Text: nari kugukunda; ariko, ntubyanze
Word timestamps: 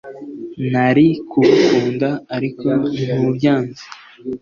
nari 0.71 1.07
kugukunda; 1.29 2.09
ariko, 2.35 2.67
ntubyanze 3.15 3.83